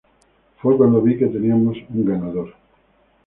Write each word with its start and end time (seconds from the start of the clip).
Fue 0.57 0.75
cuando 0.77 0.99
vi 0.99 1.15
que 1.15 1.27
teníamos 1.27 1.77
un 1.93 2.05
ganador. 2.05 2.55